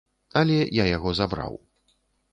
[0.39, 1.53] Але я яго забраў.